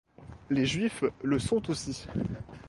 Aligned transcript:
Les 0.49 0.65
Juifs 0.65 1.03
le 1.21 1.37
sont 1.37 1.69
aussi. 1.69 2.07